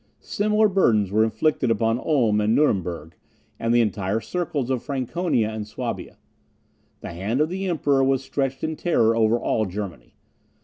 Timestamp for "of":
4.71-4.81, 7.39-7.49